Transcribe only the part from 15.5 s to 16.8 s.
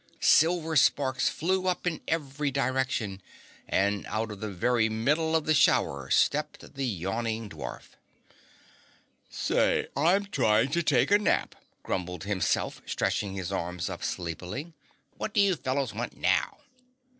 fellows want now?"